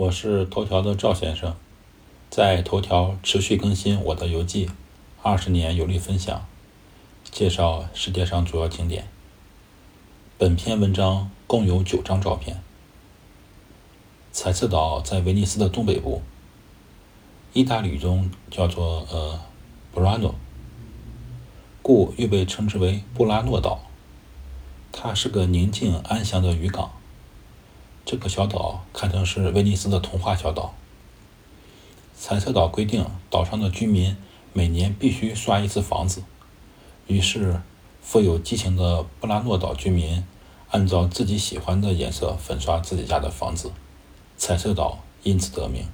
[0.00, 1.54] 我是头条的赵先生，
[2.30, 4.70] 在头条持续更新我的游记，
[5.20, 6.46] 二十年游历分享，
[7.30, 9.06] 介绍世界上主要景点。
[10.38, 12.62] 本篇文章共有九张照片。
[14.32, 16.22] 彩色岛在威尼斯的东北部，
[17.52, 19.38] 意大利语中叫做呃
[19.92, 20.34] 布拉诺，
[21.82, 23.82] 故又被称之为布拉诺岛。
[24.90, 26.90] 它是个宁静安详的渔港。
[28.04, 30.74] 这个小岛堪称是威尼斯的童话小岛。
[32.16, 34.16] 彩色岛规定，岛上的居民
[34.52, 36.22] 每年必须刷一次房子。
[37.06, 37.60] 于是，
[38.02, 40.24] 富有激情的布拉诺岛居民
[40.70, 43.70] 按照自己喜欢的颜色粉刷自己家的房子，
[44.36, 45.86] 彩色岛因此得名。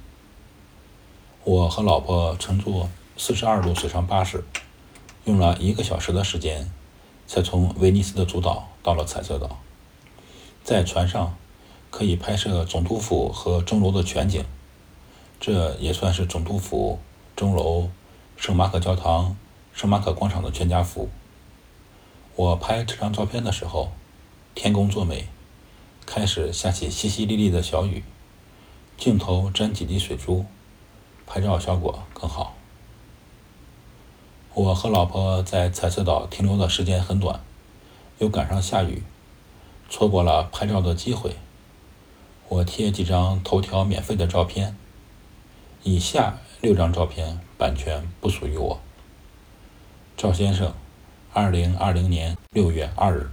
[1.43, 4.43] 我和老婆乘坐四十二路水上巴士，
[5.25, 6.71] 用了一个小时的时间，
[7.27, 9.59] 才从威尼斯的主岛到了彩色岛。
[10.63, 11.37] 在船上。
[11.89, 14.43] 可以拍摄总督府和钟楼的全景，
[15.39, 16.99] 这也算是总督府、
[17.35, 17.89] 钟楼、
[18.35, 19.35] 圣马可教堂、
[19.73, 21.09] 圣马可广场的全家福。
[22.35, 23.91] 我拍这张照片的时候，
[24.53, 25.27] 天公作美，
[26.05, 28.03] 开始下起淅淅沥沥的小雨，
[28.97, 30.45] 镜头沾几滴水珠，
[31.25, 32.53] 拍照效果更好。
[34.53, 37.39] 我和老婆在彩色岛停留的时间很短，
[38.19, 39.03] 又赶上下雨，
[39.89, 41.35] 错过了拍照的机会。
[42.49, 44.75] 我贴几张头条免费的照片，
[45.83, 48.79] 以下六张照片版权不属于我。
[50.15, 50.73] 赵先生，
[51.33, 53.29] 二零二零年六月二日。